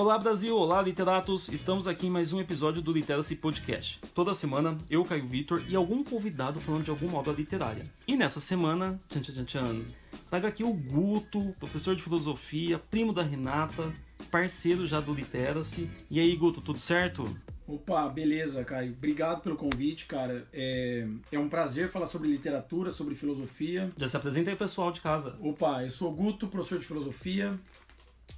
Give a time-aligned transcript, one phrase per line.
[0.00, 4.00] Olá Brasil, olá literatos, estamos aqui em mais um episódio do Literacy Podcast.
[4.14, 7.84] Toda semana eu, Caio Vitor e algum convidado falando de alguma obra literária.
[8.08, 9.84] E nessa semana, tchan tchan tchan,
[10.30, 13.92] trago aqui o Guto, professor de filosofia, primo da Renata,
[14.30, 15.90] parceiro já do Literacy.
[16.10, 17.36] E aí Guto, tudo certo?
[17.68, 18.92] Opa, beleza, Caio.
[18.92, 20.48] Obrigado pelo convite, cara.
[20.50, 23.90] É, é um prazer falar sobre literatura, sobre filosofia.
[23.98, 25.36] Já se apresenta aí pessoal de casa.
[25.42, 27.60] Opa, eu sou o Guto, professor de filosofia.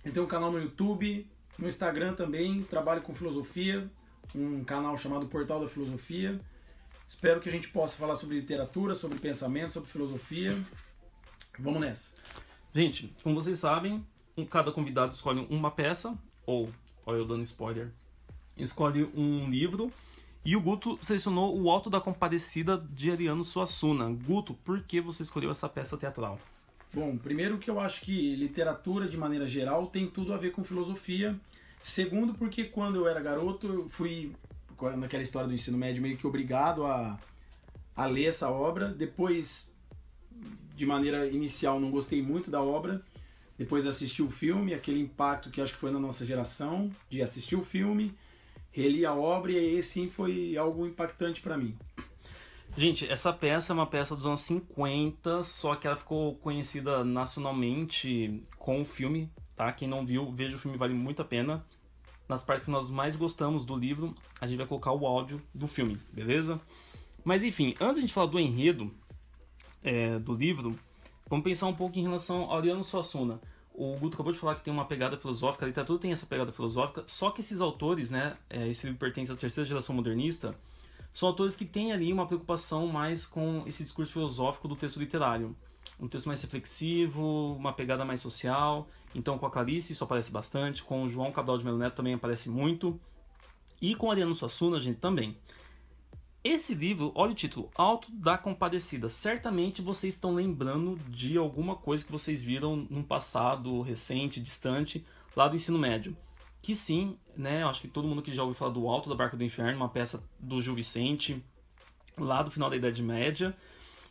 [0.04, 1.24] Eu tenho um canal no YouTube,
[1.58, 3.90] no Instagram também, trabalho com filosofia,
[4.34, 6.40] um canal chamado Portal da Filosofia.
[7.08, 10.58] Espero que a gente possa falar sobre literatura, sobre pensamento, sobre filosofia.
[11.58, 12.14] Vamos nessa.
[12.74, 14.04] Gente, como vocês sabem,
[14.48, 16.70] cada convidado escolhe uma peça, ou,
[17.04, 17.92] olha eu dando spoiler,
[18.56, 19.92] escolhe um livro.
[20.44, 24.10] E o Guto selecionou O Alto da Compadecida de Ariano Suassuna.
[24.10, 26.38] Guto, por que você escolheu essa peça teatral?
[26.94, 30.62] Bom, primeiro que eu acho que literatura, de maneira geral, tem tudo a ver com
[30.62, 31.34] filosofia.
[31.82, 34.32] Segundo, porque quando eu era garoto, eu fui,
[34.98, 37.18] naquela história do ensino médio, meio que obrigado a,
[37.96, 38.88] a ler essa obra.
[38.88, 39.72] Depois,
[40.76, 43.02] de maneira inicial, não gostei muito da obra.
[43.56, 47.56] Depois assisti o filme, aquele impacto que acho que foi na nossa geração, de assistir
[47.56, 48.14] o filme,
[48.70, 51.74] reli a obra e aí sim foi algo impactante para mim.
[52.74, 58.42] Gente, essa peça é uma peça dos anos 50, só que ela ficou conhecida nacionalmente
[58.58, 59.70] com o filme, tá?
[59.72, 61.66] Quem não viu, veja o filme, vale muito a pena.
[62.26, 65.66] Nas partes que nós mais gostamos do livro, a gente vai colocar o áudio do
[65.66, 66.58] filme, beleza?
[67.22, 68.90] Mas enfim, antes de a gente falar do enredo
[69.82, 70.74] é, do livro,
[71.28, 73.38] vamos pensar um pouco em relação ao Ariano Suassuna.
[73.74, 76.50] O Guto acabou de falar que tem uma pegada filosófica, a literatura tem essa pegada
[76.50, 80.56] filosófica, só que esses autores, né, é, esse livro pertence à terceira geração modernista,
[81.12, 85.54] são autores que têm ali uma preocupação mais com esse discurso filosófico do texto literário.
[86.00, 88.88] Um texto mais reflexivo, uma pegada mais social.
[89.14, 92.14] Então, com a Clarice isso aparece bastante, com o João Cabral de Melo Neto também
[92.14, 92.98] aparece muito.
[93.80, 95.36] E com Ariano Suassuna, gente, também.
[96.42, 99.08] Esse livro, olha o título, Alto da Compadecida.
[99.08, 105.04] Certamente vocês estão lembrando de alguma coisa que vocês viram num passado recente, distante,
[105.36, 106.16] lá do ensino médio
[106.62, 109.36] que sim, né, acho que todo mundo que já ouviu falar do Alto da Barca
[109.36, 111.42] do Inferno, uma peça do Gil Vicente,
[112.18, 113.56] lá do final da Idade Média,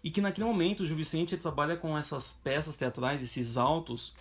[0.03, 4.13] e que naquele momento o Gil Vicente trabalha com essas peças teatrais, esses altos,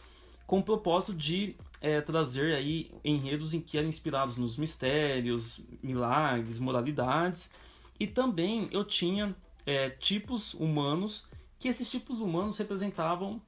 [0.47, 6.59] com o propósito de é, trazer aí enredos em que eram inspirados nos mistérios, milagres,
[6.59, 7.50] moralidades,
[7.99, 9.34] e também eu tinha
[9.65, 11.27] é, tipos humanos
[11.59, 13.41] que esses tipos humanos representavam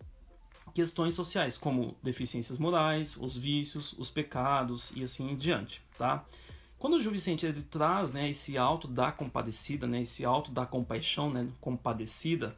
[0.74, 6.24] questões sociais, como deficiências morais, os vícios, os pecados e assim em diante, tá?
[6.78, 10.66] Quando o Gil Vicente ele traz né, esse alto da compadecida, né, esse alto da
[10.66, 12.56] compaixão, né, compadecida,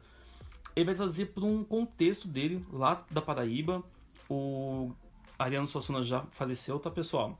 [0.75, 3.83] ele vai trazer para um contexto dele lá da Paraíba.
[4.27, 4.91] O
[5.37, 7.37] Ariano Suassuna já faleceu, tá pessoal?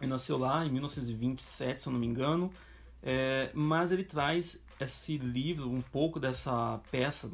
[0.00, 2.50] Ele nasceu lá em 1927, se eu não me engano,
[3.02, 7.30] é, mas ele traz esse livro, um pouco dessa peça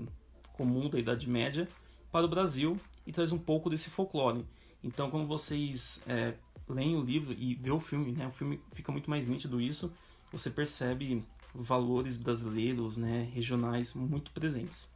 [0.53, 1.69] comum da Idade Média,
[2.10, 2.76] para o Brasil
[3.06, 4.44] e traz um pouco desse folclore.
[4.82, 6.34] Então, quando vocês é,
[6.69, 9.92] leem o livro e vê o filme, né, o filme fica muito mais nítido isso,
[10.30, 11.24] você percebe
[11.54, 14.88] valores brasileiros, né, regionais muito presentes.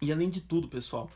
[0.00, 1.08] E além de tudo, pessoal,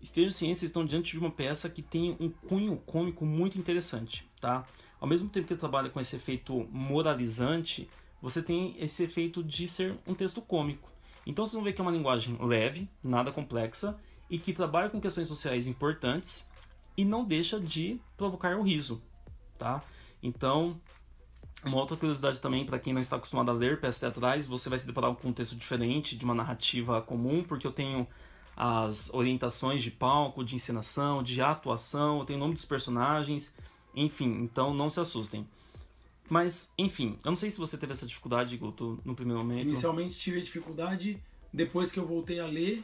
[0.00, 4.64] Esteja Ciências estão diante de uma peça que tem um cunho cômico muito interessante, tá?
[5.00, 7.88] Ao mesmo tempo que trabalha com esse efeito moralizante,
[8.20, 10.90] você tem esse efeito de ser um texto cômico.
[11.24, 13.96] Então vocês vão ver que é uma linguagem leve, nada complexa,
[14.32, 16.48] e que trabalha com questões sociais importantes
[16.96, 19.02] e não deixa de provocar o riso,
[19.58, 19.84] tá?
[20.22, 20.80] Então,
[21.62, 24.78] uma outra curiosidade também para quem não está acostumado a ler peças teatrais, você vai
[24.78, 28.08] se deparar com um texto diferente de uma narrativa comum, porque eu tenho
[28.56, 33.54] as orientações de palco, de encenação, de atuação, eu tenho o nome dos personagens,
[33.94, 35.46] enfim, então não se assustem.
[36.30, 39.66] Mas, enfim, eu não sei se você teve essa dificuldade, Guto, no primeiro momento.
[39.66, 42.82] Inicialmente tive dificuldade, depois que eu voltei a ler,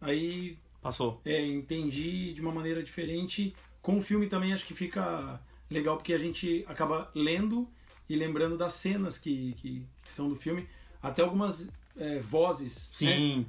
[0.00, 1.20] aí Passou.
[1.24, 3.54] É, entendi de uma maneira diferente.
[3.82, 5.40] Com o filme também acho que fica
[5.70, 7.68] legal porque a gente acaba lendo
[8.08, 10.66] e lembrando das cenas que, que, que são do filme.
[11.02, 13.46] Até algumas é, vozes Sim, né?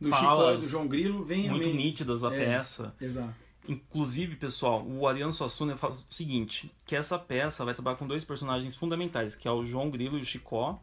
[0.00, 2.38] do falas Chico e do João Grilo vêm muito nítidas da É.
[2.44, 2.94] peça.
[3.00, 3.34] Exato.
[3.68, 8.24] Inclusive, pessoal, o Ariano Suassuna fala o seguinte, que essa peça vai trabalhar com dois
[8.24, 10.82] personagens fundamentais, que é o João Grilo e o Chicó,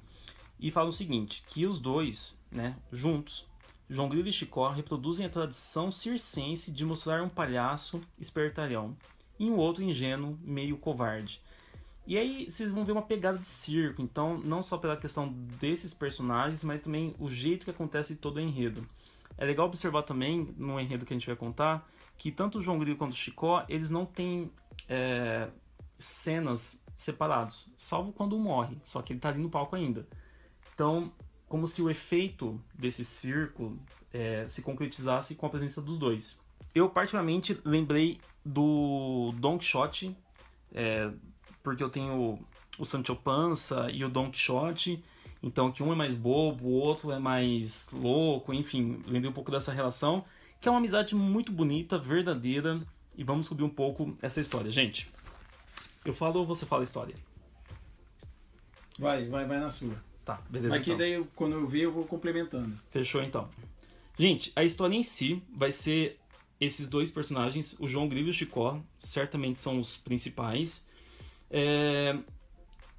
[0.58, 3.46] e fala o seguinte, que os dois, né, juntos,
[3.90, 8.96] João Grilo e Chicó reproduzem a tradição circense de mostrar um palhaço espertalhão
[9.40, 11.42] e um outro ingênuo, meio covarde.
[12.06, 15.94] E aí vocês vão ver uma pegada de circo, então não só pela questão desses
[15.94, 18.88] personagens, mas também o jeito que acontece todo o enredo.
[19.38, 21.88] É legal observar também, no enredo que a gente vai contar,
[22.18, 24.52] que tanto o João Grilo quanto o Chicó, eles não têm
[24.88, 25.50] é,
[25.98, 30.08] cenas separados, salvo quando um morre, só que ele tá ali no palco ainda.
[30.74, 31.12] Então,
[31.50, 33.78] como se o efeito desse círculo
[34.14, 36.40] é, se concretizasse com a presença dos dois.
[36.74, 40.16] Eu particularmente lembrei do Don Quixote,
[40.72, 41.12] é,
[41.64, 42.40] porque eu tenho
[42.78, 45.04] o Sancho Panza e o Don Quixote,
[45.42, 49.52] então que um é mais bobo, o outro é mais louco, enfim, lembrei um pouco
[49.52, 50.24] dessa relação,
[50.62, 52.80] que é uma amizade muito bonita, verdadeira,
[53.18, 54.70] e vamos descobrir um pouco essa história.
[54.70, 55.12] Gente,
[56.06, 57.16] eu falo ou você fala a história?
[59.00, 60.09] Vai, vai, vai na sua.
[60.30, 60.76] Tá, beleza.
[60.76, 61.00] Mas que então.
[61.00, 62.80] daí, quando eu ver, eu vou complementando.
[62.92, 63.50] Fechou então.
[64.16, 66.20] Gente, a história em si vai ser
[66.62, 70.86] esses dois personagens, o João Grilo e o Chicó, certamente são os principais.
[71.50, 72.16] É...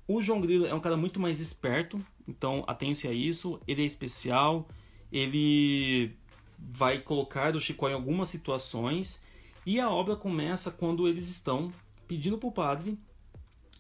[0.08, 3.60] O João Grilo é um cara muito mais esperto, então atenha-se a isso.
[3.64, 4.68] Ele é especial,
[5.12, 6.16] ele
[6.58, 9.22] vai colocar o Chicó em algumas situações.
[9.64, 11.72] E a obra começa quando eles estão
[12.08, 12.98] pedindo para o padre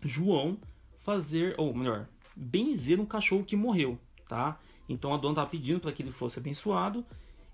[0.04, 0.56] João
[1.00, 2.06] fazer, ou melhor,
[2.40, 3.98] benzer um cachorro que morreu,
[4.28, 4.58] tá?
[4.88, 7.04] Então a dona estava pedindo para que ele fosse abençoado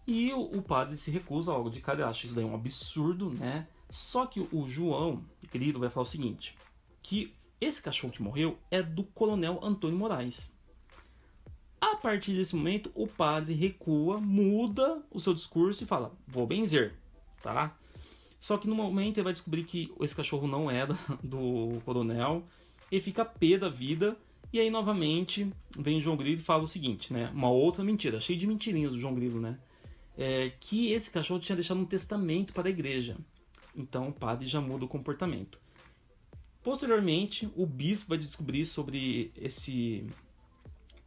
[0.06, 3.66] e o, o, padre se recusa logo de cara, acha isso daí um absurdo, né?
[3.90, 6.56] Só que o João, querido, vai falar o seguinte,
[7.02, 10.54] que esse cachorro que morreu é do coronel Antônio Moraes.
[11.80, 16.94] A partir desse momento, o padre recua, muda o seu discurso e fala: "Vou benzer",
[17.42, 17.76] tá?
[18.38, 20.86] Só que no momento ele vai descobrir que esse cachorro não é
[21.22, 22.44] do coronel,
[22.90, 24.16] ele fica pé da vida
[24.56, 27.30] e aí novamente vem João Grilo e fala o seguinte, né?
[27.34, 29.58] Uma outra mentira, cheio de mentirinhas do João Grilo, né?
[30.16, 33.18] É, que esse cachorro tinha deixado um testamento para a igreja.
[33.76, 35.58] Então o padre já muda o comportamento.
[36.62, 40.06] Posteriormente, o bispo vai descobrir sobre esse,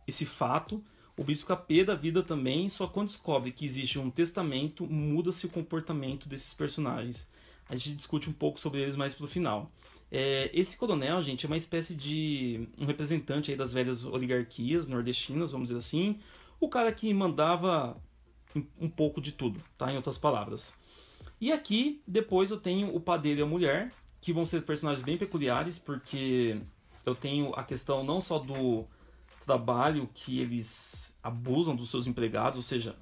[0.07, 0.83] esse fato.
[1.17, 5.47] O bispo fica pé da vida também, só quando descobre que existe um testamento, muda-se
[5.47, 7.27] o comportamento desses personagens.
[7.67, 9.71] A gente discute um pouco sobre eles mais pro final.
[10.11, 15.51] É, esse coronel, gente, é uma espécie de um representante aí das velhas oligarquias nordestinas,
[15.51, 16.19] vamos dizer assim.
[16.59, 17.95] O cara que mandava
[18.79, 19.91] um pouco de tudo, tá?
[19.91, 20.73] Em outras palavras.
[21.39, 25.17] E aqui, depois eu tenho o padeiro e a mulher, que vão ser personagens bem
[25.17, 26.59] peculiares, porque
[27.05, 28.85] eu tenho a questão não só do
[29.45, 32.95] trabalho que eles abusam dos seus empregados, ou seja,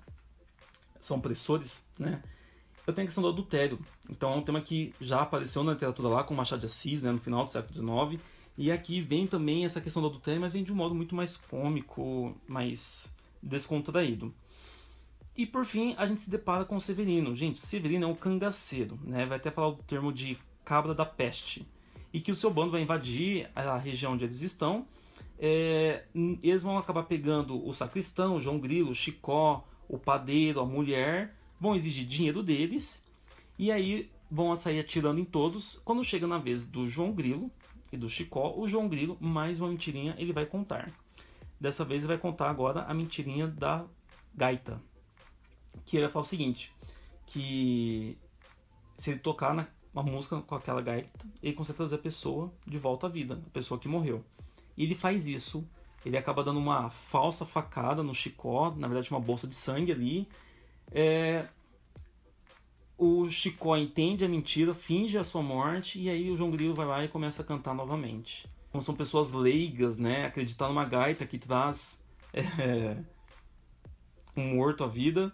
[0.99, 2.21] são opressores, né?
[2.87, 3.77] Eu tenho a questão do adultério.
[4.09, 7.11] Então é um tema que já apareceu na literatura lá com Machado de Assis, né,
[7.11, 8.23] no final do século XIX.
[8.57, 11.35] E aqui vem também essa questão do adultério, mas vem de um modo muito mais
[11.35, 13.13] cômico, mais
[13.43, 14.33] descontraído.
[15.35, 17.35] E por fim, a gente se depara com o Severino.
[17.35, 19.25] Gente, Severino é um cangaceiro, né?
[19.25, 21.67] Vai até falar o termo de cabra da peste.
[22.11, 24.87] E que o seu bando vai invadir a região onde eles estão.
[25.37, 26.05] É,
[26.41, 31.36] eles vão acabar pegando o sacristão, o João Grilo, o Chicó, o padeiro, a mulher,
[31.59, 33.05] vão exigir dinheiro deles
[33.57, 35.81] e aí vão sair atirando em todos.
[35.83, 37.51] Quando chega na vez do João Grilo
[37.91, 40.91] e do Chicó, o João Grilo, mais uma mentirinha, ele vai contar.
[41.59, 43.85] Dessa vez ele vai contar agora a mentirinha da
[44.35, 44.81] gaita.
[45.85, 46.73] Que ele vai falar o seguinte,
[47.25, 48.17] que
[48.97, 51.09] se ele tocar na, uma música com aquela gaita,
[51.41, 54.23] ele consegue trazer a pessoa de volta à vida, a pessoa que morreu.
[54.75, 55.67] E ele faz isso,
[56.05, 60.27] ele acaba dando uma falsa facada no Chicó, na verdade uma bolsa de sangue ali.
[60.91, 61.47] É...
[62.97, 66.85] O Chicó entende a mentira, finge a sua morte, e aí o João Grilo vai
[66.87, 68.49] lá e começa a cantar novamente.
[68.71, 70.25] Como são pessoas leigas, né?
[70.25, 72.03] Acreditar numa gaita que traz
[72.33, 72.97] é...
[74.35, 75.31] um morto à vida.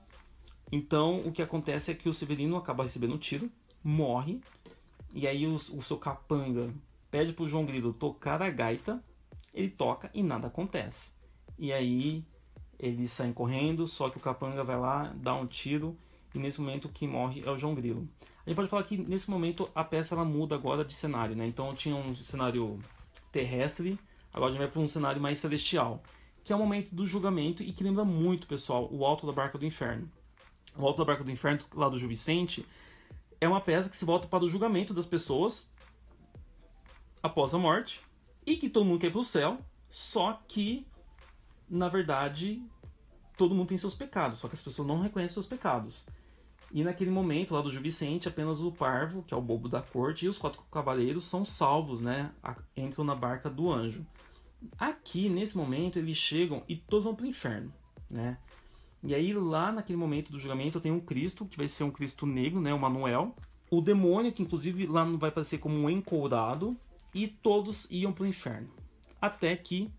[0.72, 3.50] Então o que acontece é que o Severino acaba recebendo um tiro,
[3.84, 4.42] morre,
[5.14, 6.74] e aí o, o seu capanga
[7.12, 9.04] pede pro João Grilo tocar a gaita,
[9.54, 11.12] ele toca e nada acontece.
[11.60, 12.26] E aí
[12.80, 15.98] eles saem correndo, só que o capanga vai lá, dá um tiro,
[16.34, 18.08] e nesse momento quem morre é o João Grilo.
[18.46, 21.48] A gente pode falar que nesse momento a peça ela muda agora de cenário, né?
[21.48, 22.78] Então tinha um cenário
[23.32, 23.98] terrestre,
[24.34, 26.04] agora a gente vai para um cenário mais celestial,
[26.44, 29.58] que é o momento do julgamento e que lembra muito, pessoal, o Alto da Barca
[29.58, 30.12] do Inferno.
[30.76, 32.66] O Alto da Barca do Inferno, lá do Gil Vicente,
[33.40, 35.72] é uma peça que se volta para o julgamento das pessoas
[37.22, 38.02] após a morte
[38.46, 39.58] e que todo mundo quer ir pro céu,
[39.90, 40.86] só que
[41.70, 42.64] na verdade
[43.38, 46.06] todo mundo tem seus pecados, só que as pessoas não reconhecem seus pecados.
[46.72, 49.82] E naquele momento lá do Gil Vicente, apenas o parvo, que é o bobo da
[49.82, 52.32] corte, e os quatro cavaleiros são salvos, né?
[52.76, 54.06] Entram na barca do anjo.
[54.78, 57.72] Aqui, nesse momento, eles chegam e todos vão pro inferno,
[58.10, 58.38] né?
[59.04, 62.26] E aí, lá naquele momento do julgamento, tem um Cristo, que vai ser um Cristo
[62.26, 62.74] negro, né?
[62.74, 63.36] O Manuel.
[63.70, 66.76] O demônio, que inclusive lá vai aparecer como um encourado.
[67.14, 68.70] E todos iam pro inferno.
[69.22, 69.92] Até que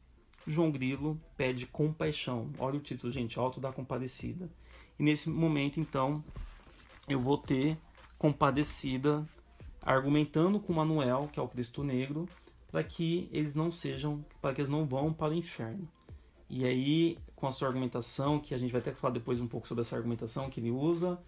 [0.47, 2.51] João Grilo pede compaixão.
[2.59, 4.49] Olha o título, gente, Alto da Compadecida.
[4.99, 6.23] E nesse momento, então,
[7.09, 7.79] eu vou ter
[8.19, 9.27] compadecida
[9.83, 12.27] argumentando com Manuel, que é o Cristo Negro,
[12.71, 15.89] para que eles não sejam, para que eles não vão para o inferno.
[16.49, 19.69] E aí, com a sua argumentação, que a gente vai até falar depois um pouco
[19.69, 21.19] sobre essa argumentação que ele usa,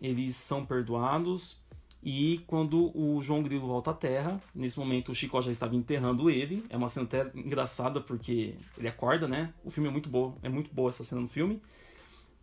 [0.00, 1.59] eles são perdoados.
[2.02, 6.30] E quando o João Grilo volta à Terra, nesse momento o Chicó já estava enterrando
[6.30, 6.64] ele.
[6.70, 9.52] É uma cena até engraçada porque ele acorda, né?
[9.62, 11.60] O filme é muito bom, é muito boa essa cena no filme.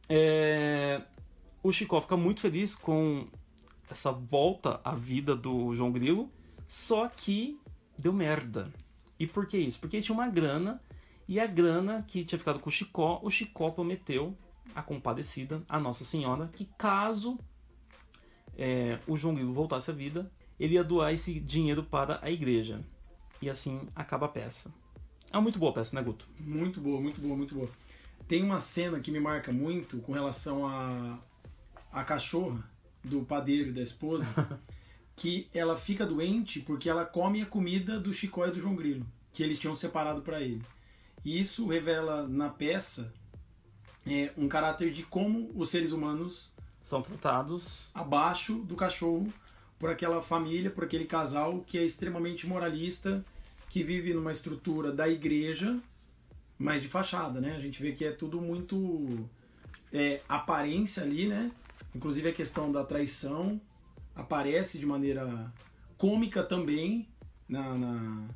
[0.08, 1.02] É...
[1.64, 3.28] O Chicó fica muito feliz com
[3.90, 6.32] essa volta à vida do João Grilo,
[6.68, 7.60] só que
[7.98, 8.72] deu merda.
[9.20, 9.80] E por que isso?
[9.80, 10.80] Porque tinha uma grana
[11.28, 14.38] e a grana que tinha ficado com o Chicó, o Chicó prometeu
[14.76, 17.40] a compadecida, a Nossa Senhora, que caso
[18.58, 22.82] é, o João Grilo voltasse à vida, ele ia doar esse dinheiro para a igreja.
[23.42, 24.74] E assim acaba a peça.
[25.32, 26.28] É uma muito boa a peça, né, Guto?
[26.40, 27.70] Muito boa, muito boa, muito boa.
[28.28, 31.20] Tem uma cena que me marca muito com relação a
[31.92, 32.70] a cachorra
[33.04, 34.26] do padeiro e da esposa,
[35.16, 39.06] que ela fica doente porque ela come a comida do Chicó e do João Grilo,
[39.32, 40.62] que eles tinham separado para ele.
[41.24, 43.14] E isso revela na peça
[44.06, 46.54] é, um caráter de como os seres humanos
[46.88, 49.28] são tratados abaixo do cachorro
[49.78, 53.26] por aquela família, por aquele casal que é extremamente moralista,
[53.70, 55.78] que vive numa estrutura da igreja,
[56.58, 57.58] mas de fachada, né?
[57.58, 59.30] A gente vê que é tudo muito
[59.92, 61.52] é, aparência ali, né?
[61.94, 63.60] Inclusive a questão da traição
[64.16, 65.52] aparece de maneira
[65.98, 67.06] cômica também
[67.50, 68.28] na, na,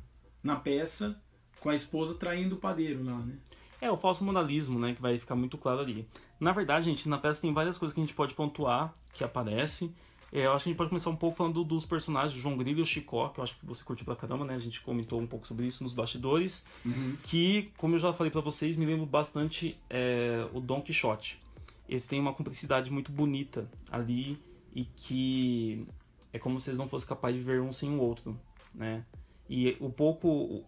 [0.42, 1.18] na peça,
[1.58, 3.34] com a esposa traindo o padeiro lá, né?
[3.82, 6.06] É, o falso moralismo, né, que vai ficar muito claro ali.
[6.38, 9.92] Na verdade, gente, na peça tem várias coisas que a gente pode pontuar que aparece.
[10.30, 12.78] É, eu acho que a gente pode começar um pouco falando dos personagens, João Grilo
[12.78, 14.54] e o Chicó, que eu acho que você curtiu pra caramba, né?
[14.54, 16.64] A gente comentou um pouco sobre isso nos bastidores.
[16.86, 17.16] Uhum.
[17.24, 21.42] Que, como eu já falei para vocês, me lembro bastante é, o Don Quixote.
[21.88, 24.38] Eles têm uma cumplicidade muito bonita ali
[24.72, 25.88] e que
[26.32, 28.38] é como se eles não fossem capazes de ver um sem o outro,
[28.72, 29.04] né?
[29.50, 30.64] E o pouco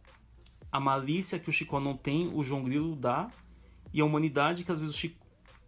[0.75, 3.31] a malícia que o Chicó não tem, o João Grilo dá,
[3.93, 5.25] e a humanidade que às vezes o Chico.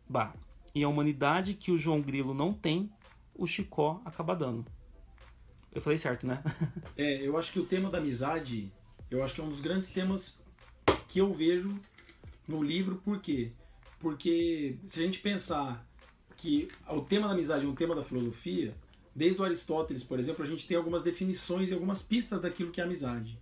[0.09, 0.35] Bah,
[0.75, 2.91] e a humanidade que o João Grilo não tem,
[3.33, 4.67] o Chicó acaba dando.
[5.73, 6.43] Eu falei certo, né?
[6.99, 8.73] é, eu acho que o tema da amizade,
[9.09, 10.43] eu acho que é um dos grandes temas
[11.07, 11.81] que eu vejo
[12.49, 13.53] no livro, por quê?
[14.01, 15.89] Porque se a gente pensar
[16.37, 18.77] que o tema da amizade é um tema da filosofia,
[19.15, 22.81] desde o Aristóteles, por exemplo, a gente tem algumas definições e algumas pistas daquilo que
[22.81, 23.39] é amizade.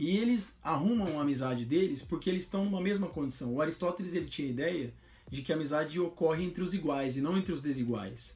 [0.00, 3.52] E eles arrumam a amizade deles porque eles estão numa mesma condição.
[3.52, 4.94] O Aristóteles ele tinha a ideia
[5.30, 8.34] de que a amizade ocorre entre os iguais e não entre os desiguais.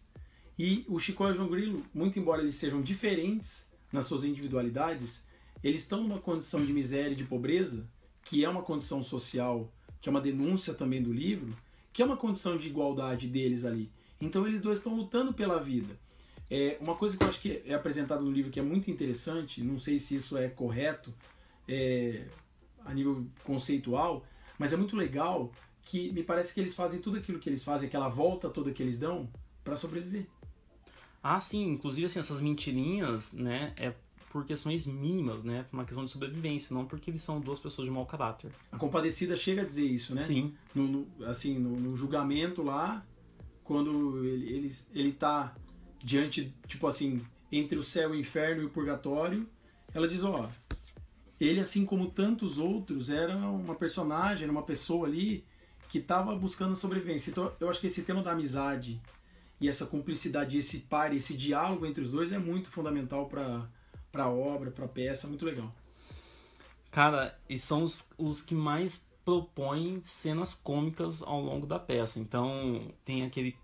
[0.59, 5.25] E o Chico e o João Grilo, muito embora eles sejam diferentes nas suas individualidades,
[5.63, 7.89] eles estão numa condição de miséria e de pobreza,
[8.23, 11.57] que é uma condição social, que é uma denúncia também do livro,
[11.95, 13.91] que é uma condição de igualdade deles ali.
[14.21, 15.99] Então eles dois estão lutando pela vida.
[16.51, 19.63] É, uma coisa que eu acho que é apresentada no livro que é muito interessante,
[19.63, 21.11] não sei se isso é correto,
[21.69, 22.27] é,
[22.85, 24.25] a nível conceitual,
[24.59, 25.53] mas é muito legal
[25.83, 28.83] que me parece que eles fazem tudo aquilo que eles fazem, aquela volta toda que
[28.83, 29.29] eles dão
[29.63, 30.27] para sobreviver.
[31.23, 33.95] Ah, sim, inclusive assim, essas mentirinhas, né, é
[34.31, 37.95] por questões mínimas, né, uma questão de sobrevivência, não porque eles são duas pessoas de
[37.95, 38.51] mau caráter.
[38.73, 40.21] A compadecida chega a dizer isso, né?
[40.21, 40.55] Sim.
[40.75, 43.07] No, no assim, no, no, julgamento lá,
[43.63, 45.55] quando ele, ele, ele tá
[46.03, 49.49] diante, tipo assim, entre o céu e o inferno e o purgatório,
[49.95, 50.49] ela diz, ó, oh,
[51.41, 55.45] ele, assim como tantos outros, era uma personagem, era uma pessoa ali
[55.89, 57.31] que estava buscando sobrevivência.
[57.31, 59.01] Então, eu acho que esse tema da amizade
[59.61, 63.69] e essa cumplicidade, esse par, esse diálogo entre os dois é muito fundamental para
[64.15, 65.75] a obra, para a peça, muito legal.
[66.91, 72.21] Cara, e são os, os que mais propõem cenas cômicas ao longo da peça.
[72.21, 73.57] Então, tem aquele.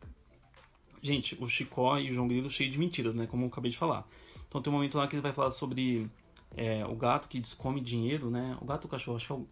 [1.03, 3.27] Gente, o Chicó e o João Grilo cheio de mentiras, né?
[3.27, 4.07] Como eu acabei de falar.
[4.49, 6.11] Então, tem um momento lá que ele vai falar sobre
[6.57, 8.57] é, o gato que descome dinheiro, né?
[8.61, 9.17] O gato ou o cachorro?
[9.17, 9.49] Acho que é o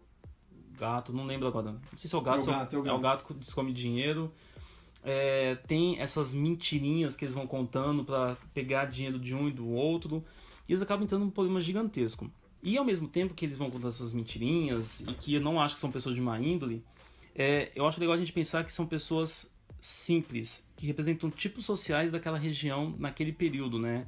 [0.78, 1.72] gato, não lembro agora.
[1.72, 2.94] Não sei se é o gato, é o gato, é o gato.
[2.94, 4.32] É o gato que descome dinheiro.
[5.04, 9.68] É, tem essas mentirinhas que eles vão contando para pegar dinheiro de um e do
[9.68, 10.24] outro.
[10.68, 12.30] E eles acabam entrando num problema gigantesco.
[12.62, 15.74] E ao mesmo tempo que eles vão contando essas mentirinhas, e que eu não acho
[15.76, 16.84] que são pessoas de má índole,
[17.34, 22.10] é, eu acho legal a gente pensar que são pessoas simples, que representam tipos sociais
[22.10, 24.06] daquela região naquele período, né?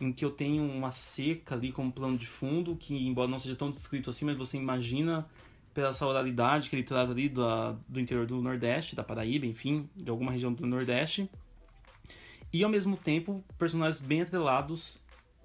[0.00, 3.54] Em que eu tenho uma seca ali como plano de fundo, que embora não seja
[3.54, 5.28] tão descrito assim, mas você imagina
[5.74, 7.42] pela oralidade que ele traz ali do,
[7.88, 11.30] do interior do Nordeste, da Paraíba, enfim, de alguma região do Nordeste.
[12.52, 15.00] E ao mesmo tempo, personagens bem atrelados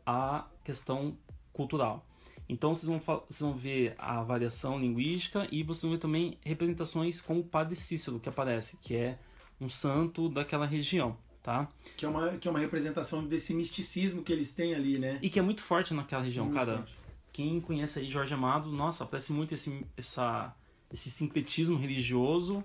[0.06, 1.18] à questão
[1.54, 2.06] cultural.
[2.48, 7.22] Então vocês vão, vocês vão ver a variação linguística e vocês vão ver também representações
[7.22, 9.20] como o Padre Cícero que aparece, que é
[9.60, 11.18] um santo daquela região.
[11.46, 11.70] Tá?
[11.96, 15.20] Que é uma, que é uma representação desse misticismo que eles têm ali, né?
[15.22, 16.78] E que é muito forte naquela região, Muito cara.
[16.78, 16.98] forte.
[17.32, 20.56] Quem conhece aí Jorge Amado, nossa, aparece muito esse, essa,
[20.92, 22.64] esse sincretismo religioso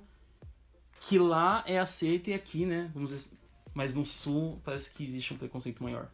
[1.01, 2.91] que lá é aceito e aqui, né?
[2.95, 3.37] Vamos dizer,
[3.75, 6.11] mas no sul parece que existe um preconceito maior.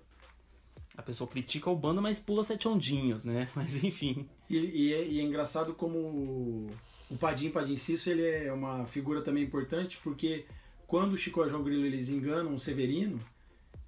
[0.97, 3.49] A pessoa critica o bando, mas pula sete ondinhas, né?
[3.55, 4.27] Mas enfim.
[4.51, 6.71] E, e é, e é engraçado como o,
[7.11, 10.47] o Padim Padim Cício ele é uma figura também importante, porque
[10.87, 13.19] quando o Chico e o João Grilo eles enganam o Severino,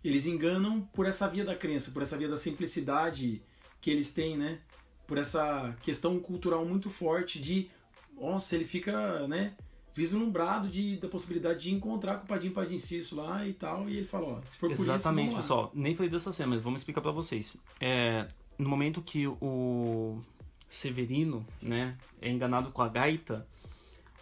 [0.02, 3.42] eles enganam por essa via da crença, por essa via da simplicidade
[3.80, 4.60] que eles têm, né?
[5.06, 7.70] Por essa questão cultural muito forte de,
[8.18, 9.54] nossa, ele fica, né?
[9.94, 13.96] Vislumbrado de, da possibilidade de encontrar com o Padim Padim Cício lá e tal, e
[13.96, 15.40] ele fala, ó, se for por Exatamente, vamos lá.
[15.40, 15.72] pessoal.
[15.74, 17.56] Nem falei dessa cena, mas vamos explicar pra vocês.
[17.80, 18.28] É,
[18.58, 20.20] no momento que o
[20.68, 23.46] Severino, né, é enganado com a gaita,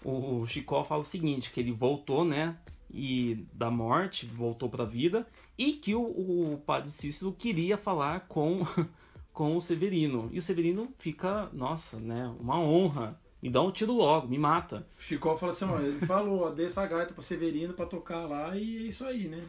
[0.06, 2.56] o Chicó fala o seguinte, que ele voltou, né,
[2.90, 5.26] e da morte, voltou pra vida,
[5.58, 8.60] e que o, o padre Cícero queria falar com,
[9.32, 10.28] com o Severino.
[10.32, 13.20] E o Severino fica, nossa, né, uma honra.
[13.42, 14.86] Me dá um tiro logo, me mata.
[14.98, 18.56] O Chico fala assim, ó, ele falou, dê essa gaita pra Severino pra tocar lá,
[18.56, 19.42] e é isso aí, né?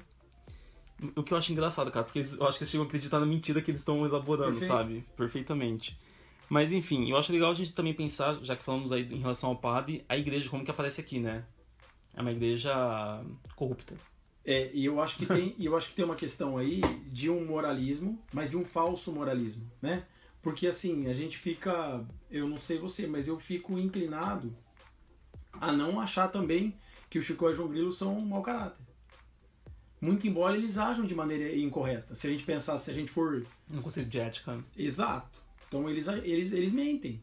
[1.15, 3.25] O que eu acho engraçado, cara, porque eu acho que eles chegam a acreditar na
[3.25, 4.73] mentira que eles estão elaborando, Perfeito.
[4.73, 5.05] sabe?
[5.15, 5.97] Perfeitamente.
[6.49, 9.49] Mas enfim, eu acho legal a gente também pensar, já que falamos aí em relação
[9.49, 11.45] ao padre, a igreja como que aparece aqui, né?
[12.13, 12.73] É uma igreja
[13.55, 13.95] corrupta.
[14.45, 16.79] É, e eu acho que tem, eu acho que tem uma questão aí
[17.11, 20.05] de um moralismo, mas de um falso moralismo, né?
[20.41, 24.55] Porque assim, a gente fica, eu não sei você, mas eu fico inclinado
[25.59, 26.73] a não achar também
[27.09, 28.85] que o Chico e o João Grilo são um mau caráter.
[29.99, 32.15] Muito embora eles ajam de maneira incorreta.
[32.15, 34.63] Se a gente pensar, se a gente for Um conceito de ética.
[34.77, 35.41] Exato.
[35.67, 37.21] Então eles, eles, eles mentem.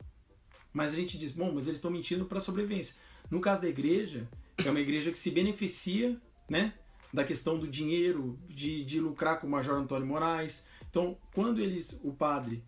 [0.72, 2.96] Mas a gente diz, bom, mas eles estão mentindo para sobrevivência.
[3.30, 4.28] No caso da igreja,
[4.64, 6.74] é uma igreja que se beneficia, né,
[7.12, 10.66] da questão do dinheiro, de, de lucrar com o Major Antônio Moraes.
[10.90, 12.62] Então, quando eles, o padre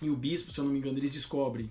[0.00, 1.70] e o bispo, se eu não me engano, eles descobrem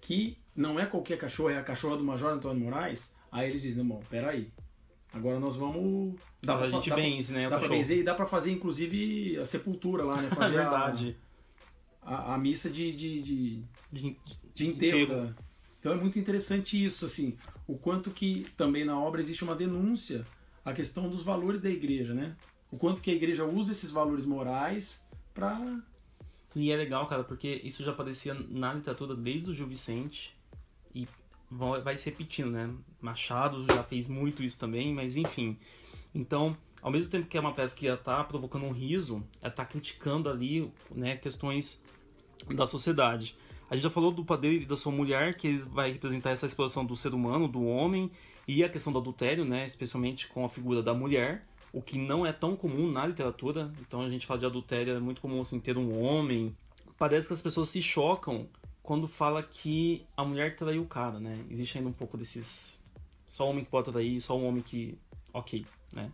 [0.00, 3.84] que não é qualquer cachorro, é a cachorra do Major Antônio Moraes, aí eles dizem,
[3.84, 4.50] bom, peraí.
[5.12, 6.14] Agora nós vamos...
[6.42, 7.46] Dá pra fa- gente dá pra- benze, né?
[7.46, 10.28] o Dá pra benzer e dá pra fazer, inclusive, a sepultura lá, né?
[10.30, 11.16] É Fazer a- verdade.
[11.24, 11.27] a,
[12.34, 14.16] a missa de, de, de, De-
[14.54, 15.34] de enterro.
[15.80, 20.24] Então é muito interessante isso, assim, o quanto que também na obra existe uma denúncia
[20.64, 22.36] à questão dos valores da igreja, né?
[22.70, 25.00] O quanto que a igreja usa esses valores morais
[25.32, 25.80] para
[26.56, 30.36] E é legal, cara, porque isso já aparecia na literatura desde o Gil Vicente
[30.94, 31.06] e
[31.50, 32.70] vai se repetindo, né?
[33.00, 35.56] Machado já fez muito isso também, mas enfim.
[36.14, 39.50] Então, ao mesmo tempo que é uma peça que já tá provocando um riso, ela
[39.52, 41.82] tá criticando ali, né, questões
[42.46, 43.36] da sociedade.
[43.70, 46.84] A gente já falou do padeiro e da sua mulher, que vai representar essa exploração
[46.84, 48.10] do ser humano, do homem,
[48.46, 52.24] e a questão do adultério, né, especialmente com a figura da mulher, o que não
[52.24, 53.70] é tão comum na literatura.
[53.80, 56.56] Então a gente fala de adultério, é muito comum assim, ter um homem.
[56.96, 58.48] Parece que as pessoas se chocam
[58.82, 61.44] quando fala que a mulher traiu o cara, né?
[61.50, 62.82] Existe ainda um pouco desses.
[63.26, 64.98] Só homem que pode trair, só o homem que.
[65.32, 66.10] Ok, né?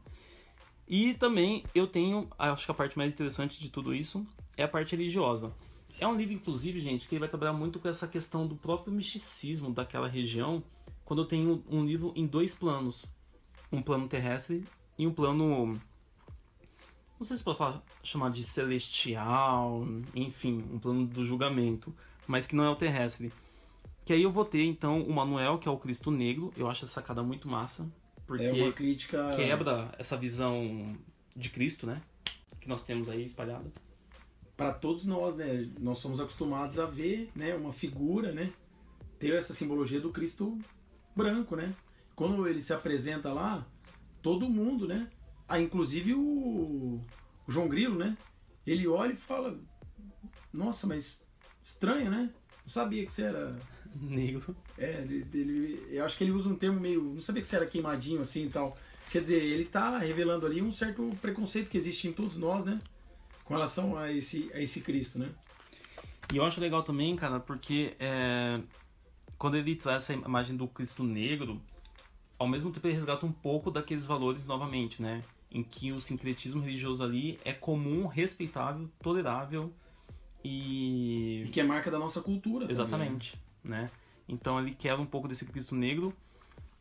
[0.88, 4.68] E também eu tenho, acho que a parte mais interessante de tudo isso é a
[4.68, 5.52] parte religiosa.
[5.98, 8.92] É um livro, inclusive, gente, que ele vai trabalhar muito com essa questão do próprio
[8.92, 10.62] misticismo daquela região,
[11.04, 13.06] quando eu tenho um livro em dois planos.
[13.70, 14.64] Um plano terrestre
[14.98, 15.80] e um plano.
[17.18, 21.94] Não sei se pode falar, chamar de celestial, enfim, um plano do julgamento,
[22.26, 23.32] mas que não é o terrestre.
[24.04, 26.52] Que aí eu vou ter, então, o Manuel, que é o Cristo Negro.
[26.56, 27.90] Eu acho essa sacada muito massa,
[28.26, 30.94] porque é uma crítica quebra essa visão
[31.34, 32.02] de Cristo, né?
[32.60, 33.72] Que nós temos aí espalhada.
[34.56, 35.68] Para todos nós, né?
[35.80, 38.50] Nós somos acostumados a ver, né, uma figura, né,
[39.18, 40.58] ter essa simbologia do Cristo
[41.16, 41.74] branco, né?
[42.14, 43.66] Quando ele se apresenta lá,
[44.22, 45.08] todo mundo, né?
[45.48, 47.00] Ah, inclusive o, o
[47.48, 48.16] João Grilo, né?
[48.66, 49.58] Ele olha e fala:
[50.52, 51.20] Nossa, mas
[51.62, 52.30] estranho, né?
[52.62, 53.56] Não sabia que você era.
[54.00, 54.56] Negro.
[54.76, 57.02] É, ele, ele- eu acho que ele usa um termo meio.
[57.14, 58.76] Não sabia que você era queimadinho assim e tal.
[59.10, 62.80] Quer dizer, ele tá revelando ali um certo preconceito que existe em todos nós, né?
[63.44, 65.30] Com relação a esse, a esse Cristo, né?
[66.32, 68.60] E eu acho legal também, cara, porque é,
[69.36, 71.60] quando ele traz essa imagem do Cristo Negro,
[72.38, 75.22] ao mesmo tempo ele resgata um pouco daqueles valores novamente, né?
[75.50, 79.72] Em que o sincretismo religioso ali é comum, respeitável, tolerável
[80.42, 81.44] e.
[81.46, 82.66] E que é marca da nossa cultura.
[82.66, 82.82] também, né?
[82.82, 83.90] Exatamente, né?
[84.28, 86.14] Então ele quebra um pouco desse Cristo Negro.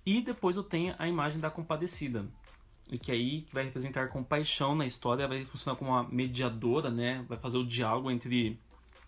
[0.05, 2.25] E depois eu tenho a imagem da compadecida.
[2.93, 7.25] E que aí que vai representar compaixão na história, vai funcionar como uma mediadora, né?
[7.27, 8.59] Vai fazer o diálogo entre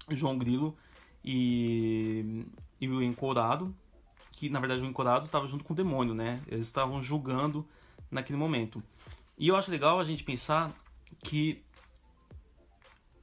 [0.10, 0.76] João Grilo
[1.24, 2.48] e,
[2.82, 3.76] e o Encorado.
[4.32, 6.42] Que na verdade o Encorado estava junto com o demônio, né?
[6.48, 7.64] Eles estavam julgando
[8.10, 8.82] naquele momento.
[9.38, 10.74] E eu acho legal a gente pensar
[11.20, 11.64] que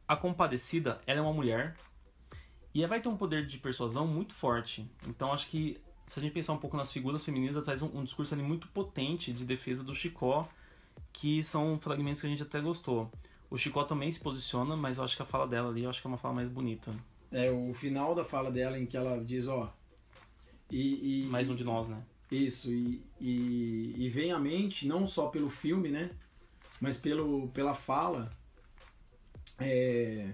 [0.06, 1.74] a compadecida, ela é uma mulher
[2.72, 4.88] e ela vai ter um poder de persuasão muito forte.
[5.08, 7.98] Então acho que se a gente pensar um pouco nas figuras femininas, ela traz um,
[7.98, 10.48] um discurso ali muito potente de defesa do Chicó,
[11.12, 13.10] que são fragmentos que a gente até gostou.
[13.50, 16.00] O Chicó também se posiciona, mas eu acho que a fala dela ali, eu acho
[16.00, 16.92] que é uma fala mais bonita.
[17.30, 19.72] É, o final da fala dela em que ela diz, ó.
[20.70, 22.02] E, e mais um de nós, né?
[22.30, 26.10] Isso, e, e, e vem à mente, não só pelo filme, né?
[26.80, 28.30] Mas pelo, pela fala
[29.58, 30.32] é,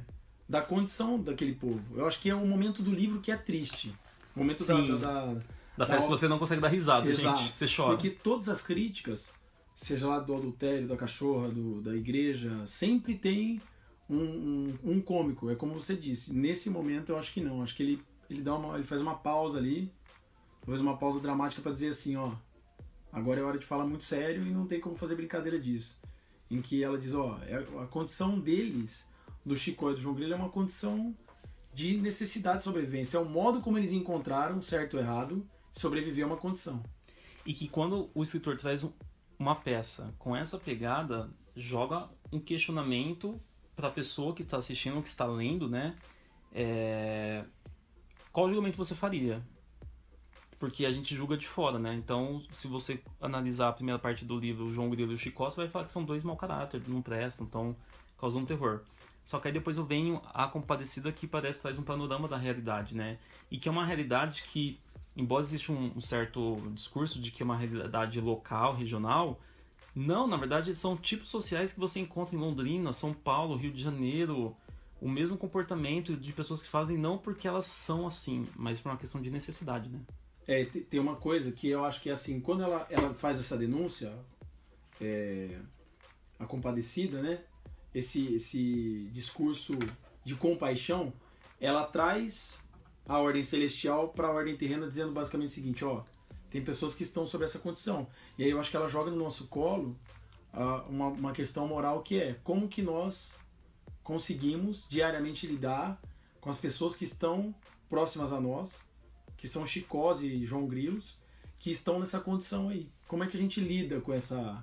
[0.48, 1.82] da condição daquele povo.
[1.96, 3.94] Eu acho que é um momento do livro que é triste.
[4.34, 5.40] O momento da, da,
[5.78, 7.38] da, peça que você não consegue dar risada, Exato.
[7.38, 7.54] gente.
[7.54, 7.96] Você chora.
[7.96, 9.32] Porque todas as críticas,
[9.74, 13.60] seja lá do adultério, da cachorra, do, da igreja, sempre tem
[14.08, 15.50] um, um, um cômico.
[15.50, 16.34] É como você disse.
[16.34, 17.62] Nesse momento eu acho que não.
[17.62, 19.92] Acho que ele, ele, dá uma, ele faz uma pausa ali
[20.68, 22.32] talvez uma pausa dramática para dizer assim, ó,
[23.10, 25.98] agora é hora de falar muito sério e não tem como fazer brincadeira disso.
[26.50, 29.06] Em que ela diz, ó, é a condição deles,
[29.46, 31.16] do Chico e do João Grilo, é uma condição
[31.72, 33.16] de necessidade de sobrevivência.
[33.16, 36.82] É o modo como eles encontraram, certo ou errado, sobreviver a uma condição.
[37.44, 38.86] E que quando o escritor traz
[39.38, 43.40] uma peça com essa pegada, joga um questionamento
[43.74, 45.96] para a pessoa que está assistindo, que está lendo, né?
[46.52, 47.44] É...
[48.32, 49.42] Qual julgamento você faria?
[50.58, 51.94] porque a gente julga de fora, né?
[51.94, 55.48] Então, se você analisar a primeira parte do livro, o João Grilo e o Chicó,
[55.48, 57.76] você vai falar que são dois mau caráter, não prestam, então
[58.18, 58.82] causam terror.
[59.24, 62.96] Só que aí depois eu venho a Compadecida que parece traz um panorama da realidade,
[62.96, 63.18] né?
[63.50, 64.80] E que é uma realidade que,
[65.18, 69.40] embora exista um, certo discurso de que é uma realidade local, regional,
[69.94, 73.82] não, na verdade são tipos sociais que você encontra em Londrina, São Paulo, Rio de
[73.82, 74.56] Janeiro,
[75.00, 78.96] o mesmo comportamento de pessoas que fazem não porque elas são assim, mas por uma
[78.96, 79.98] questão de necessidade, né?
[80.46, 83.58] É, tem uma coisa que eu acho que é assim, quando ela, ela faz essa
[83.58, 84.16] denúncia,
[85.00, 85.58] é,
[86.38, 87.40] a compadecida, né?
[87.92, 89.76] Esse, esse discurso
[90.24, 91.12] de compaixão,
[91.60, 92.60] ela traz
[93.08, 96.04] a ordem celestial para a ordem terrena, dizendo basicamente o seguinte: ó,
[96.50, 98.06] tem pessoas que estão sob essa condição.
[98.36, 99.98] E aí eu acho que ela joga no nosso colo
[100.52, 103.32] uh, uma, uma questão moral que é como que nós
[104.04, 106.00] conseguimos diariamente lidar
[106.40, 107.54] com as pessoas que estão
[107.88, 108.86] próximas a nós
[109.38, 111.16] que são Chicós e João Grilos,
[111.58, 112.90] que estão nessa condição aí.
[113.06, 114.62] Como é que a gente lida com essa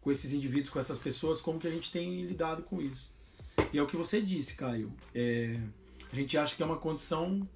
[0.00, 3.10] com esses indivíduos, com essas pessoas, como que a gente tem lidado com isso?
[3.72, 4.92] E é o que você disse, Caio.
[5.14, 5.58] É,
[6.14, 7.46] a gente acha que é uma condição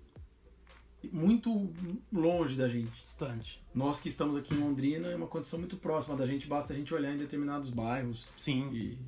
[1.13, 1.73] muito
[2.13, 2.91] longe da gente.
[3.01, 3.63] Distante.
[3.73, 6.77] Nós que estamos aqui em Londrina é uma condição muito próxima da gente, basta a
[6.77, 8.27] gente olhar em determinados bairros.
[8.37, 8.69] Sim.
[8.73, 8.99] E,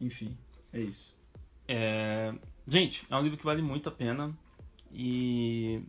[0.00, 0.34] enfim,
[0.72, 1.14] é isso.
[1.68, 2.34] É...
[2.66, 4.34] Gente, é um livro que vale muito a pena.
[4.90, 5.82] E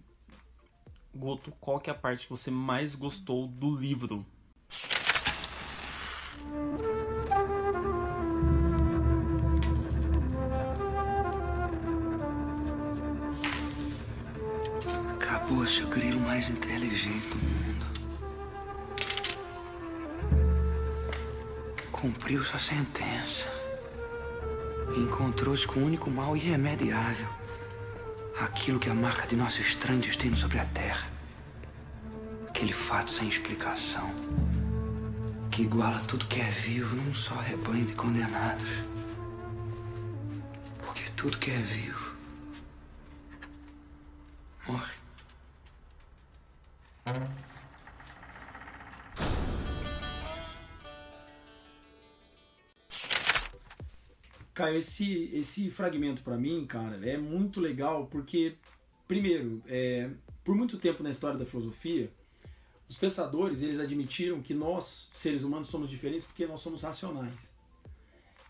[1.15, 4.25] Goto, qual que é a parte que você mais gostou do livro?
[16.27, 17.85] Mais inteligente do mundo.
[21.89, 23.47] Cumpriu sua sentença.
[24.97, 27.29] Encontrou-se com o único mal irremediável
[28.41, 31.09] aquilo que a marca de nosso estranho destino sobre a Terra.
[32.49, 34.09] Aquele fato sem explicação
[35.49, 38.83] que iguala tudo que é vivo num só rebanho de condenados.
[40.83, 42.11] Porque tudo que é vivo
[44.67, 44.96] morre.
[54.53, 58.55] Cara, esse, esse fragmento para mim, cara, é muito legal porque,
[59.07, 60.09] primeiro, é,
[60.43, 62.11] por muito tempo na história da filosofia,
[62.89, 67.55] os pensadores eles admitiram que nós, seres humanos, somos diferentes porque nós somos racionais.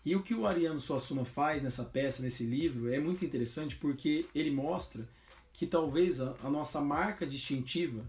[0.02, 4.24] E o que o Ariano Suassuna faz nessa peça, nesse livro, é muito interessante porque
[4.34, 5.06] ele mostra
[5.52, 8.02] que talvez a, a nossa marca distintiva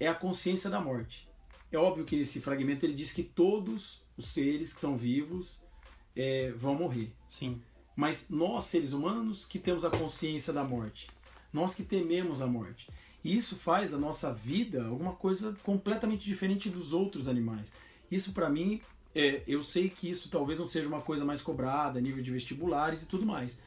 [0.00, 1.28] é a consciência da morte.
[1.70, 5.60] É óbvio que nesse fragmento ele diz que todos os seres que são vivos
[6.16, 7.12] é, vão morrer.
[7.28, 7.62] Sim.
[7.94, 11.08] Mas nós, seres humanos, que temos a consciência da morte,
[11.52, 12.88] nós que tememos a morte.
[13.22, 17.72] E isso faz da nossa vida alguma coisa completamente diferente dos outros animais.
[18.10, 18.80] Isso, para mim,
[19.14, 22.30] é, eu sei que isso talvez não seja uma coisa mais cobrada, a nível de
[22.30, 23.60] vestibulares e tudo mais.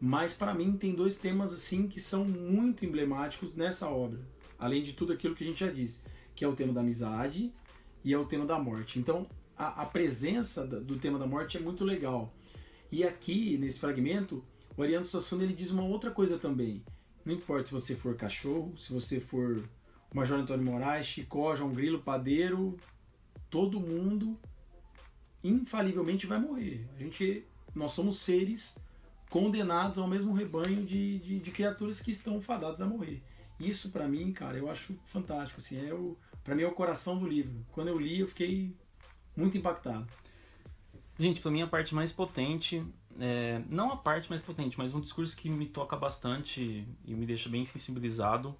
[0.00, 4.20] Mas para mim tem dois temas assim que são muito emblemáticos nessa obra,
[4.58, 6.02] além de tudo aquilo que a gente já disse,
[6.34, 7.52] que é o tema da amizade
[8.04, 8.98] e é o tema da morte.
[8.98, 12.32] Então, a, a presença do tema da morte é muito legal.
[12.90, 14.44] E aqui, nesse fragmento,
[14.76, 16.82] o Ariano Suassuna ele diz uma outra coisa também.
[17.24, 19.68] Não importa se você for cachorro, se você for
[20.14, 22.76] Major Antônio Moraes, Chicó, João Grilo, Padeiro,
[23.50, 24.38] todo mundo
[25.44, 26.88] infalivelmente vai morrer.
[26.96, 27.44] A gente,
[27.74, 28.74] nós somos seres
[29.28, 33.22] condenados ao mesmo rebanho de, de, de criaturas que estão fadadas a morrer.
[33.60, 35.60] Isso para mim, cara, eu acho fantástico.
[35.60, 37.64] Assim, é o, para mim é o coração do livro.
[37.72, 38.74] Quando eu li, eu fiquei
[39.36, 40.06] muito impactado.
[41.18, 42.84] Gente, para mim a parte mais potente,
[43.18, 47.26] é, não a parte mais potente, mas um discurso que me toca bastante e me
[47.26, 48.56] deixa bem sensibilizado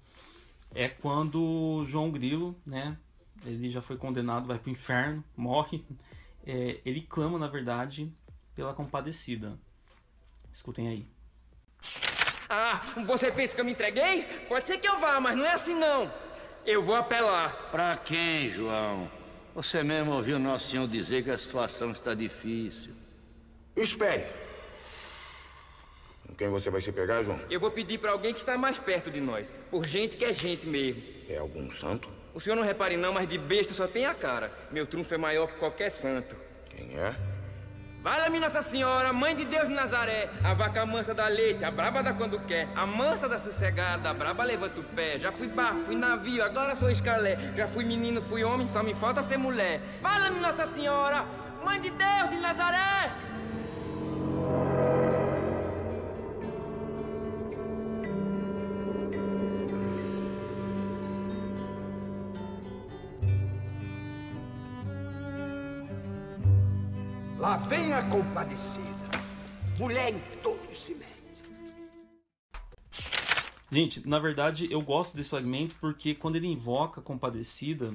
[0.75, 2.97] é quando João Grilo, né,
[3.45, 5.83] ele já foi condenado, vai pro inferno, morre,
[6.45, 8.11] é, ele clama na verdade
[8.53, 9.57] pela compadecida.
[10.51, 11.07] Escutem aí.
[12.49, 14.23] Ah, você pensa que eu me entreguei?
[14.47, 16.11] Pode ser que eu vá, mas não é assim não.
[16.65, 17.69] Eu vou apelar.
[17.71, 19.09] Pra quem, João?
[19.53, 22.91] Você mesmo ouviu Nosso Senhor dizer que a situação está difícil.
[23.75, 24.25] Espere.
[26.25, 27.39] Com quem você vai se pegar, João?
[27.49, 29.53] Eu vou pedir para alguém que está mais perto de nós.
[29.69, 31.03] Por gente que é gente mesmo.
[31.29, 32.09] É algum santo?
[32.33, 34.51] O senhor não repare não, mas de besta só tem a cara.
[34.71, 36.35] Meu trunfo é maior que qualquer santo.
[36.69, 37.15] Quem é?
[38.01, 42.01] Valha-me Nossa Senhora, Mãe de Deus de Nazaré, a vaca mansa da leite, a braba
[42.01, 45.19] da quando quer, a mansa da sossegada, a braba levanta o pé.
[45.19, 47.37] Já fui barco, fui navio, agora sou escalé.
[47.57, 49.81] Já fui menino, fui homem, só me falta ser mulher.
[50.01, 51.25] Valha-me Nossa Senhora,
[51.65, 53.28] Mãe de Deus de Nazaré!
[68.03, 68.87] Compadecida.
[69.77, 71.09] Mulher em todos se mete.
[73.71, 77.93] Gente, na verdade eu gosto desse fragmento porque quando ele invoca a compadecida,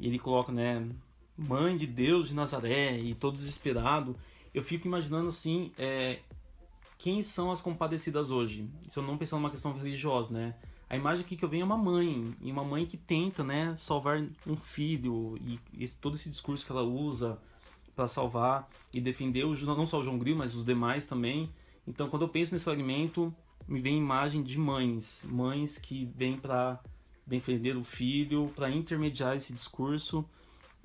[0.00, 0.88] ele coloca, né,
[1.36, 4.16] Mãe de Deus de Nazaré e todo desesperado,
[4.54, 6.20] eu fico imaginando assim, é,
[6.98, 8.70] quem são as compadecidas hoje?
[8.86, 10.54] Isso eu não pensando numa questão religiosa, né?
[10.88, 13.74] A imagem aqui que eu venho é uma mãe, e uma mãe que tenta, né,
[13.76, 17.38] salvar um filho, e esse, todo esse discurso que ela usa,
[17.94, 21.50] para salvar e defender o, não só o João Grilo, mas os demais também.
[21.86, 23.34] Então, quando eu penso nesse fragmento,
[23.66, 26.80] me vem imagem de mães, mães que vêm para
[27.26, 30.24] defender o filho, para intermediar esse discurso,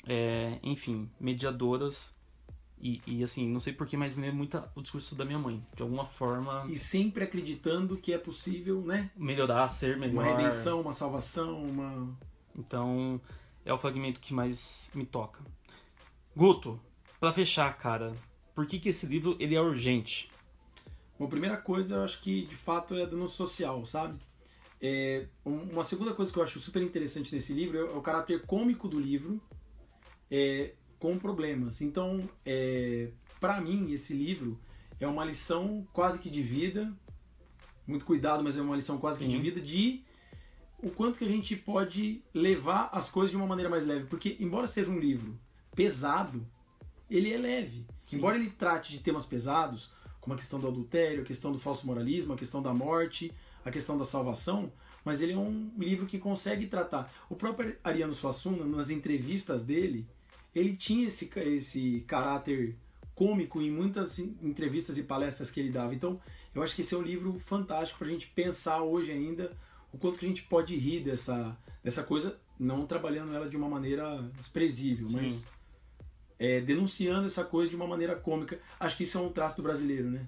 [0.08, 2.16] é, enfim, mediadoras.
[2.80, 5.66] E, e, assim, não sei porquê, mas me lembra muito o discurso da minha mãe.
[5.76, 6.66] De alguma forma.
[6.70, 9.10] E sempre acreditando que é possível, né?
[9.16, 10.24] Melhorar, ser melhor.
[10.24, 12.16] Uma redenção, uma salvação, uma.
[12.56, 13.20] Então,
[13.66, 15.44] é o fragmento que mais me toca.
[16.36, 16.80] Guto,
[17.20, 18.14] para fechar, cara,
[18.54, 20.30] por que, que esse livro ele é urgente?
[21.20, 24.20] Bom, primeira coisa, eu acho que de fato é dano social, sabe?
[24.80, 28.88] É, uma segunda coisa que eu acho super interessante nesse livro é o caráter cômico
[28.88, 29.42] do livro
[30.30, 31.82] é, com problemas.
[31.82, 34.60] Então, é, para mim, esse livro
[35.00, 36.94] é uma lição quase que de vida,
[37.88, 40.04] muito cuidado, mas é uma lição quase que de vida, de
[40.78, 44.06] o quanto que a gente pode levar as coisas de uma maneira mais leve.
[44.06, 45.40] Porque, embora seja um livro
[45.76, 46.46] pesado,
[47.10, 47.86] ele é leve.
[48.06, 48.18] Sim.
[48.18, 51.86] Embora ele trate de temas pesados, como a questão do adultério, a questão do falso
[51.88, 54.72] moralismo, a questão da morte, a questão da salvação,
[55.04, 57.12] mas ele é um livro que consegue tratar.
[57.30, 60.06] O próprio Ariano Suassuna, nas entrevistas dele,
[60.54, 62.76] ele tinha esse, esse caráter
[63.16, 65.96] cômico em muitas entrevistas e palestras que ele dava.
[65.96, 66.20] Então,
[66.54, 69.56] eu acho que esse é um livro fantástico para a gente pensar hoje ainda
[69.92, 73.70] o quanto que a gente pode rir dessa, dessa coisa, não trabalhando ela de uma
[73.70, 75.22] maneira desprezível, Sim.
[75.22, 75.46] mas
[76.40, 78.60] é, denunciando essa coisa de uma maneira cômica.
[78.80, 80.28] Acho que isso é um traço do brasileiro, né?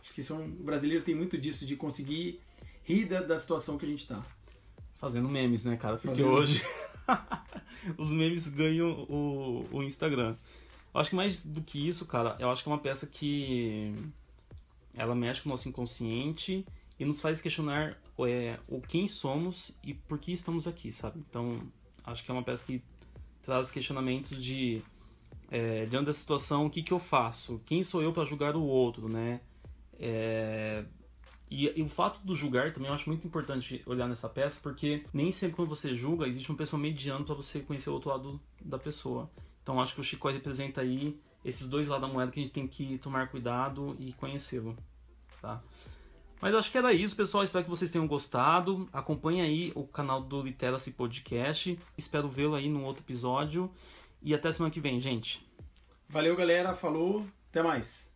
[0.00, 2.40] Acho que isso é um, o brasileiro tem muito disso, de conseguir
[2.84, 4.22] rir da, da situação que a gente tá.
[4.96, 5.96] Fazendo memes, né, cara?
[5.96, 6.30] Porque Fazendo...
[6.30, 6.62] hoje
[7.98, 10.36] os memes ganham o, o Instagram.
[10.94, 13.94] Eu acho que mais do que isso, cara, eu acho que é uma peça que
[14.94, 16.66] ela mexe com o nosso inconsciente
[16.98, 21.18] e nos faz questionar é, o quem somos e por que estamos aqui, sabe?
[21.18, 21.60] Então,
[22.04, 22.82] acho que é uma peça que
[23.42, 24.82] traz questionamentos de
[25.52, 27.60] é, diante da situação, o que, que eu faço?
[27.66, 29.42] Quem sou eu para julgar o outro, né?
[30.00, 30.82] É,
[31.50, 35.04] e, e, o fato do julgar também eu acho muito importante olhar nessa peça, porque
[35.12, 38.40] nem sempre quando você julga existe uma pessoa mediando para você conhecer o outro lado
[38.64, 39.30] da pessoa.
[39.62, 42.52] Então acho que o Chico representa aí esses dois lados da moeda que a gente
[42.54, 44.74] tem que tomar cuidado e conhecê-lo,
[45.42, 45.62] tá?
[46.40, 47.44] Mas acho que era isso, pessoal.
[47.44, 48.88] Espero que vocês tenham gostado.
[48.92, 51.78] Acompanhe aí o canal do Literacy Podcast.
[51.96, 53.70] Espero vê-lo aí num outro episódio.
[54.22, 55.46] E até semana que vem, gente.
[56.08, 56.74] Valeu, galera.
[56.74, 57.26] Falou.
[57.50, 58.10] Até mais.